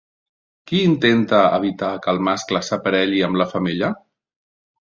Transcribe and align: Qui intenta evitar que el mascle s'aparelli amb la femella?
Qui 0.71 0.79
intenta 0.85 1.41
evitar 1.59 1.91
que 2.05 2.11
el 2.15 2.21
mascle 2.31 2.63
s'aparelli 2.71 3.25
amb 3.29 3.41
la 3.43 3.49
femella? 3.55 3.93